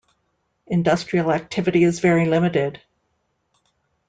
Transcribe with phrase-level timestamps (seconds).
[0.65, 2.81] Industrial activity is very limited.